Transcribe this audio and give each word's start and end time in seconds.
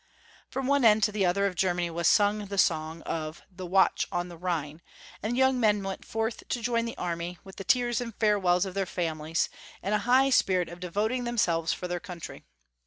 From 0.49 0.65
one 0.65 0.83
end 0.83 1.03
to 1.03 1.11
the 1.11 1.27
other 1.27 1.45
of 1.45 1.53
Germany 1.53 1.91
was 1.91 2.07
sung 2.07 2.47
the 2.47 2.57
song 2.57 3.03
of" 3.03 3.43
the 3.55 3.67
Watch 3.67 4.07
on 4.11 4.29
the 4.29 4.35
Rliine," 4.35 4.79
and 5.21 5.33
the 5.33 5.37
young 5.37 5.59
men 5.59 5.83
went 5.83 6.05
forth 6.05 6.41
to 6.49 6.59
join 6.63 6.85
the 6.85 6.97
army, 6.97 7.37
with 7.43 7.57
the 7.57 7.63
tears 7.63 8.01
and 8.01 8.15
farewells 8.15 8.65
of 8.65 8.73
their 8.73 8.87
families, 8.87 9.47
in 9.83 9.93
a 9.93 9.99
high 9.99 10.31
spirit 10.31 10.69
of 10.69 10.79
devoting 10.79 11.25
themselves 11.25 11.71
for 11.71 11.87
their 11.87 11.99
country. 11.99 12.43